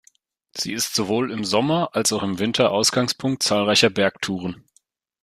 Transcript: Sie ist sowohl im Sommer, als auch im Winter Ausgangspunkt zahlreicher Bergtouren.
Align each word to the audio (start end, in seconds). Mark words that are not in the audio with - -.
Sie 0.57 0.73
ist 0.73 0.95
sowohl 0.95 1.31
im 1.31 1.43
Sommer, 1.45 1.89
als 1.93 2.11
auch 2.11 2.23
im 2.23 2.39
Winter 2.39 2.71
Ausgangspunkt 2.71 3.43
zahlreicher 3.43 3.91
Bergtouren. 3.91 4.63